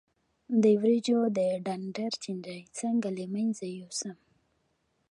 [0.61, 4.17] د وریجو د ډنډر چینجی څنګه له منځه یوسم؟